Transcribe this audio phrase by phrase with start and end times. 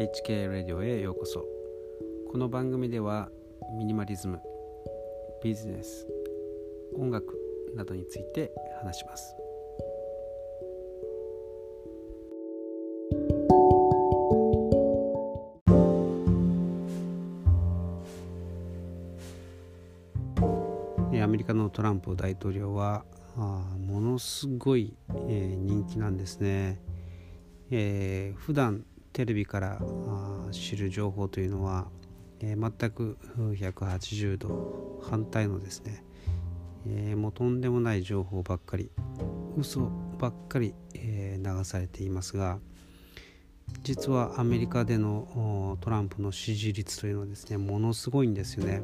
[0.00, 1.44] HK ラディオへようこそ。
[2.32, 3.28] この番組では
[3.76, 4.40] ミニマリズム
[5.44, 6.06] ビジネス
[6.96, 7.38] 音楽
[7.76, 8.50] などについて
[8.82, 9.36] 話します。
[21.22, 23.04] アメリカのトランプ大統領は
[23.36, 24.96] あものすごい、
[25.28, 26.80] えー、人気なんですね、
[27.70, 29.80] えー、普段テレビから
[30.52, 31.86] 知る情報というのは、
[32.40, 36.04] えー、全く180度反対のですね、
[36.86, 38.90] えー、もうとんでもない情報ばっかり
[39.56, 42.58] 嘘ばっかり、えー、流されていますが
[43.82, 48.82] 実はアメリカでのトランプの支持率というのはですねものすごいんですよね。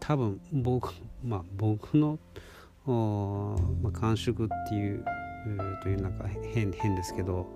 [0.00, 0.92] 多分僕,、
[1.22, 2.18] まあ、僕の
[2.86, 5.04] まあ、感触っていう
[5.82, 7.46] というなんか変変ですけど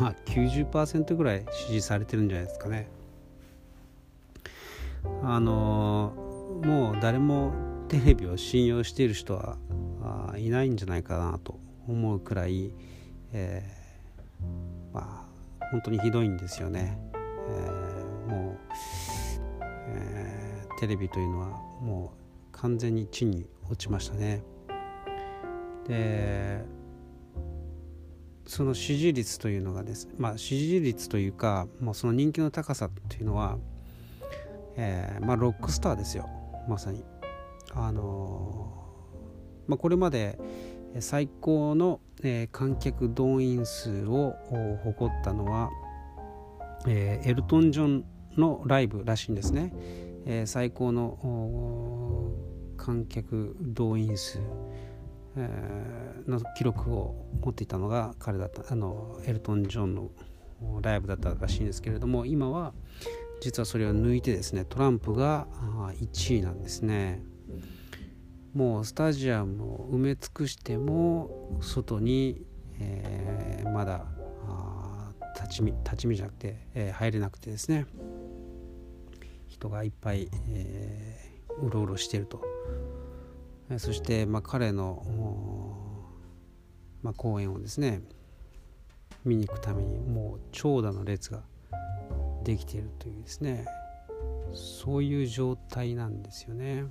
[0.00, 2.88] まあ90%ぐらい支持されてるんじゃないですかね。
[5.22, 6.12] あの
[6.64, 7.52] もう誰も
[7.88, 9.56] テレビを信用している人は
[10.36, 12.72] いないんじゃないかなと思うくらい、
[13.32, 15.26] えー、ま
[15.60, 16.98] あ本当にひどいんですよね。
[17.14, 18.56] えー、もう、
[19.88, 21.46] えー、テレビというのは
[21.80, 24.42] もう完全に地に落ちましたね。
[25.86, 26.62] で
[28.48, 33.58] その支持率というのがですまあ支持率というかもうその人気の高さというのは、
[34.76, 36.28] えー、まあロックスターですよ。
[36.66, 37.04] まさに。
[37.74, 40.38] あのー、まあ、これまで
[41.00, 44.32] 最高の、えー、観客動員数を
[44.82, 45.68] 誇ったのは、
[46.86, 48.04] え、エルトン・ジョン
[48.38, 49.74] のライブらしいんですね、
[50.24, 52.32] え、最高の
[52.78, 54.40] 観客動員数、
[56.26, 60.10] の記録を持っていたのが彼だったあのエルトン・ジョンの
[60.82, 62.74] ライブだったらしいんですけれども今は
[63.40, 65.46] 実はそれを抜いてですねトランプが
[66.00, 67.22] 1位なんですね。
[68.54, 72.42] もうスタジアムを埋め尽くしても外に、
[72.80, 74.06] えー、まだ
[75.36, 77.86] 立ち見立ち見じゃなくて、えー、入れなくてですね
[79.46, 82.42] 人がいっぱい、えー、うろうろしてると。
[83.76, 85.02] そして、まあ、彼の、
[87.02, 88.00] まあ、公演をですね
[89.24, 91.42] 見に行くためにもう長蛇の列が
[92.44, 93.66] できているというですね
[94.54, 96.86] そういう状態なんですよね。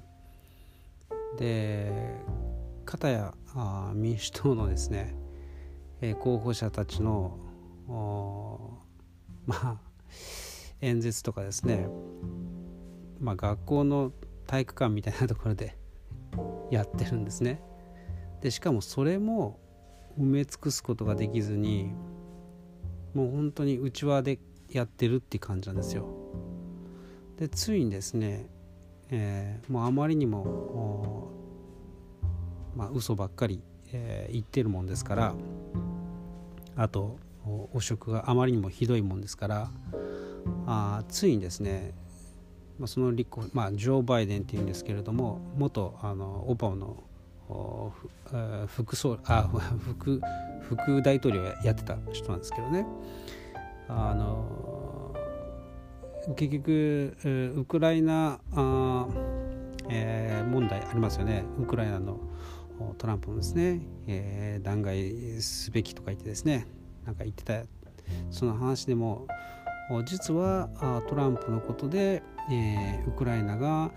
[1.37, 1.91] で
[2.85, 5.15] 片やあ民主党のですね、
[6.01, 7.37] え、候補者たちの
[9.45, 9.77] まあ
[10.81, 11.87] 演説とかですね、
[13.19, 14.13] まあ、学校の
[14.45, 15.76] 体育館みたいなところで
[16.71, 17.61] やってるんですね。
[18.41, 19.59] でしかもそれも
[20.19, 21.93] 埋め尽くすことができずに
[23.13, 24.39] もう本当に内輪で
[24.69, 26.07] やってるって感じなんですよ。
[27.37, 28.47] でついにですね、
[29.09, 31.31] えー、もうあまりにも
[32.75, 33.61] まあ嘘ばっかり、
[33.91, 35.35] えー、言ってるもんですから
[36.75, 37.17] あと
[37.73, 39.71] 汚職があまりにもひどいもんですから
[40.65, 41.93] あついにですね
[42.79, 47.03] まあ、その立候補、まあ、ジョー・バイデンっていうんですけれども元あのオバマの
[48.67, 49.49] 副総あ
[49.79, 50.21] 副
[50.61, 52.85] 副大統領をやってた人なんですけどね。
[53.89, 55.15] あの
[56.35, 57.15] 結局
[57.55, 59.07] ウクライナあ、
[59.87, 61.45] えー、問題ありますよね。
[61.57, 62.19] ウクライナの
[62.97, 66.67] トランプもですね、えー、弾劾すべきとか言ってですね
[67.05, 67.63] なんか言ってた。
[68.29, 69.27] その話でも
[70.05, 70.69] 実は
[71.07, 73.91] トランプのことでえー、ウクライナが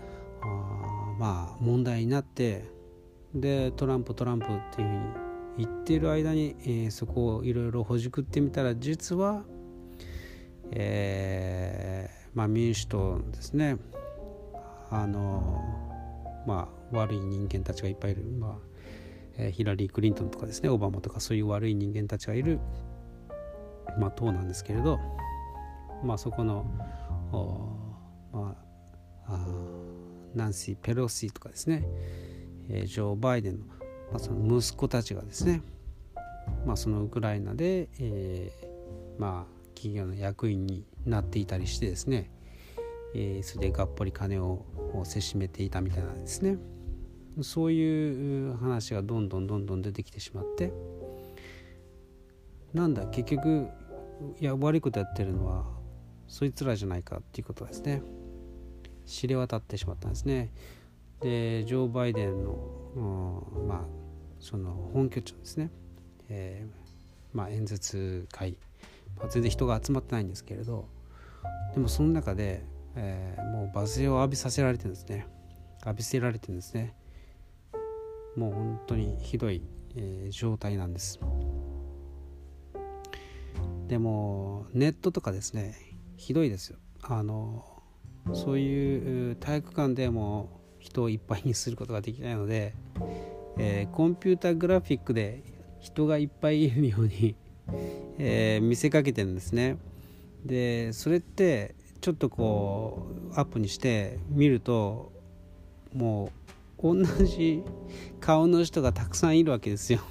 [1.17, 2.65] まあ問題になって
[3.33, 9.43] でトランプトランプっていうふうに言っている間に、えー、そこをいろいろほじくってみたら実は、
[10.71, 13.77] えーまあ、民主党ですね。
[14.89, 15.61] あの
[16.45, 18.59] まあ悪い人間たちがいっぱいいる、ま
[19.39, 20.67] あ、ヒラリー・クリントンとかですね。
[20.67, 22.59] オバマとかそういう悪い人間たちがいる、
[23.97, 24.99] まあ、党なんですけれど、
[26.03, 26.65] まあ、そこの
[28.33, 28.55] ま
[29.27, 29.47] あ、あ
[30.33, 31.85] ナンシー・ペロシーとかですね、
[32.69, 33.75] えー、ジョー・バイデンの,、ま
[34.15, 35.61] あその息子たちがですね、
[36.65, 42.31] まあ、そのウクライナで、えー、まあ、企業の役員になっていたりしてですね、
[43.13, 44.65] えー、それでがっぽり金を
[45.03, 46.57] せしめていたみたいなんですね。
[47.41, 50.73] そういう話がどんどんどんどん出てきてしまって。
[52.73, 53.67] なんだ結局
[54.39, 55.80] いや悪いことやってるのは
[56.31, 58.01] そいつらじゃないかっていうことですね。
[59.05, 60.53] 知れ渡ってしまったんですね。
[61.19, 62.53] でジョー・バイデンの、
[62.95, 63.81] うん、まあ
[64.39, 65.71] その本拠地のですね、
[66.29, 68.57] えーまあ、演説会、
[69.17, 70.87] まあ、全然人が集まってないんですけれど
[71.73, 72.63] でもその中で、
[72.95, 75.27] えー、もう罵声を浴びさせられてるんですね
[75.85, 76.95] 浴びせられてるんですね
[78.35, 79.61] もう本当にひどい、
[79.95, 81.19] えー、状態なんです
[83.87, 85.90] でもネットとかですね
[86.21, 86.77] ひどいですよ。
[87.01, 87.65] あの
[88.33, 92.75] そういう体育館でも人をいっぱいにすることができないので、
[93.57, 95.41] えー、コンピューターグラフィックで
[95.79, 97.35] 人がいっぱいいるように
[98.19, 99.77] えー、見せかけてるんですね。
[100.45, 105.11] でそれってちょっとこうアップにして見ると
[105.91, 106.31] も
[106.77, 107.63] う同じ
[108.19, 110.01] 顔の人がたくさんいるわけですよ。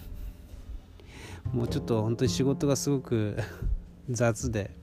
[1.52, 3.36] もうちょっと本当に仕事がすごく
[4.10, 4.79] 雑で。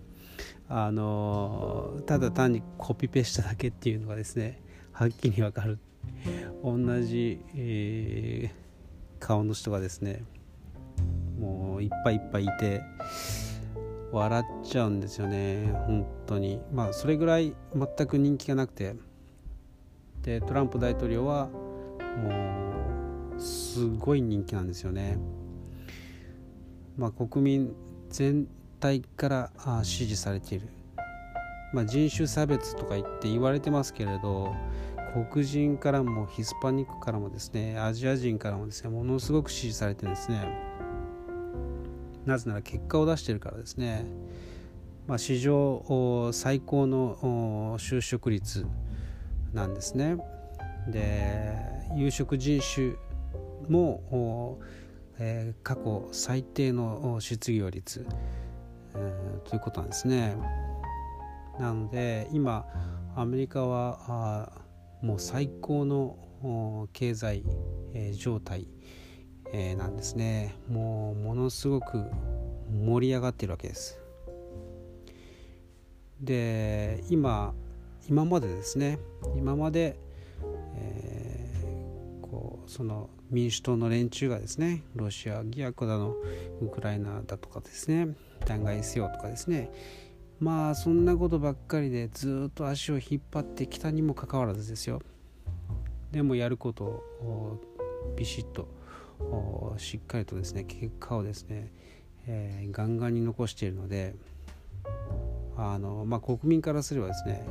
[0.70, 4.62] あのただ単にコピペしただけっていうのがですね
[4.92, 5.80] はっきりわかる。
[6.64, 10.24] 同じ、えー、顔の人がですね
[11.40, 12.82] もういっぱいいっぱいいて
[14.12, 16.60] 笑っちゃうんですよね本当に。
[16.74, 18.96] まあそれぐらい全く人気がなくて。
[20.28, 25.18] でトランプ大統領はもうすごい人気なんですよね。
[26.98, 27.74] まあ国民
[28.10, 28.48] 全
[28.80, 29.52] 体から
[29.84, 30.68] 支持されている、
[31.74, 34.56] まあ、人種差別とか言って言われてますけれど
[35.32, 40.68] 黒人からもヒスパニックからもですねアジア人からもですねものすごく支持されてるんですね
[42.28, 44.06] なぜなら結果を出してるからですね、
[45.08, 48.66] まあ、史上最高の就職率
[49.54, 50.18] なんですね。
[50.90, 51.56] で
[51.96, 52.96] 有色人種
[53.70, 54.60] も、
[55.20, 58.06] えー、過去最低の失業率、
[58.96, 60.36] えー、ということなんですね。
[61.60, 62.66] なので今
[63.16, 64.52] アメリカはあ
[65.02, 67.44] もう最高の経済、
[67.94, 68.68] えー、状態
[69.54, 70.56] えー、なんですね。
[70.70, 72.04] もうものすごく
[72.70, 74.00] 盛り上がってるわけです。
[76.20, 77.54] で今
[78.10, 79.00] 今までですね。
[79.36, 80.00] 今まで、
[82.68, 86.16] その民主党の連中がですねロシア疑惑だの
[86.62, 88.16] ウクライナだとかですね
[88.46, 89.72] 弾劾せよとかですね。
[90.40, 95.02] まあそんなことばっかりでずっと足を引っ張ってきたにもかかわらずですよ。
[96.12, 97.60] でもやることを
[98.16, 98.68] ビシッと
[99.78, 101.72] しっかりとですね結果をですね、
[102.28, 104.16] えー、ガンガンに残しているので
[105.58, 107.46] あの、まあ、国民からすればですね、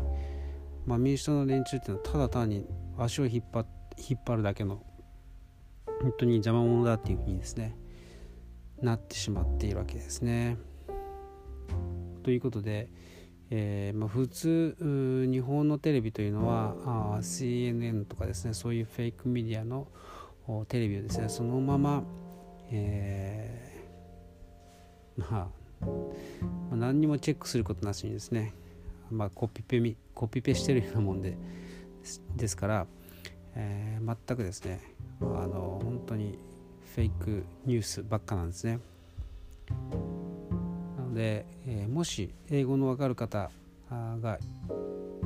[0.87, 2.67] まあ、民主党の連中っていうのはただ単に
[2.99, 3.67] 足を引っ張
[3.99, 4.83] 引っ張るだけの
[6.03, 7.77] 本当に邪魔者だっていうふうにですね
[8.83, 10.59] なってしまっているわけですね。
[12.23, 12.91] ということで、
[13.51, 14.77] えーまあ、普通
[15.31, 19.87] 日本のテレビというのはあ CNN とかですねそういうフェイクメディアの
[20.69, 22.03] テレビをですねそのまま、
[22.71, 25.51] えー、ま
[26.73, 28.53] あ、何にもチェックすることなしにですね、
[29.11, 31.37] まあ、コピペコピペしてるようなもんで
[32.37, 32.87] ですから、
[33.55, 34.81] えー、全くですね
[35.21, 36.39] あの本当に
[36.95, 38.79] フェイクニュースばっかなんですね。
[40.97, 43.51] なので、えー、もし英語のわかる方
[43.91, 44.39] が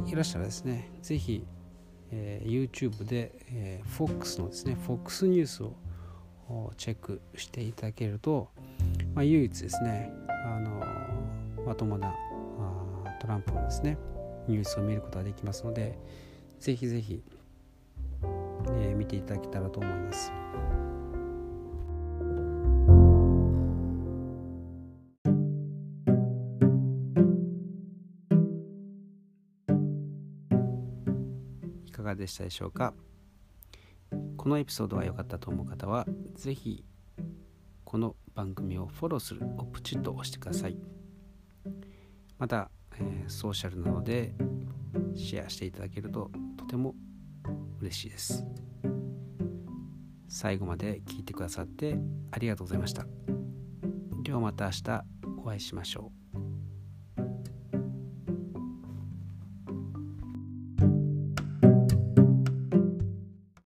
[0.06, 1.44] いらっしゃらですね是非
[2.12, 5.74] えー、YouTube で、えー、FOX のですね FOX ニュースを
[6.76, 8.48] チェックしていただけると、
[9.14, 10.10] まあ、唯一ですね、
[10.44, 10.84] あの
[11.64, 12.12] まともな
[13.20, 13.96] トランプのですね
[14.48, 15.96] ニュースを見ることができますので
[16.58, 17.22] ぜひぜひ、
[18.78, 20.32] えー、見ていただけたらと思います。
[31.86, 32.94] いかがでしたでしょうか？
[34.36, 36.82] このエピソードが良かったと思う方は是非
[37.84, 40.78] この番組をフォローするをプチッと押してください
[42.38, 44.32] また、えー、ソーシャルなので
[45.14, 46.94] シェアしていただけるととても
[47.80, 48.44] 嬉しいです。
[50.28, 51.98] 最後まで聞いてくださって
[52.30, 53.06] ありがとうございました。
[54.22, 55.04] ではまた明日
[55.38, 56.19] お会いしましょう。